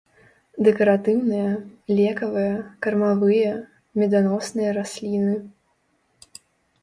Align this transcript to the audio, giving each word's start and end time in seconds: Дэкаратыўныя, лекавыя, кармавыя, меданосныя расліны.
Дэкаратыўныя, 0.67 1.49
лекавыя, 1.97 2.55
кармавыя, 2.85 3.51
меданосныя 4.05 4.69
расліны. 4.79 5.35